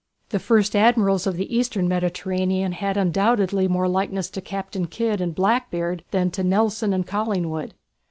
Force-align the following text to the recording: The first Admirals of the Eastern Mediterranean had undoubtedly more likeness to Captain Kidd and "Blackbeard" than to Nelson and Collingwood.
The 0.29 0.39
first 0.39 0.75
Admirals 0.75 1.27
of 1.27 1.35
the 1.37 1.55
Eastern 1.55 1.87
Mediterranean 1.87 2.71
had 2.71 2.97
undoubtedly 2.97 3.67
more 3.67 3.87
likeness 3.87 4.31
to 4.31 4.41
Captain 4.41 4.87
Kidd 4.87 5.21
and 5.21 5.35
"Blackbeard" 5.35 6.03
than 6.09 6.31
to 6.31 6.43
Nelson 6.43 6.91
and 6.91 7.05
Collingwood. 7.05 7.75